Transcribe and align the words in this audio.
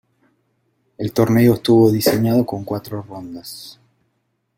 El 0.97 1.13
torneo 1.13 1.53
estuvo 1.53 1.91
diseñado 1.91 2.43
con 2.43 2.63
cuatro 2.63 3.03
rondas. 3.03 3.79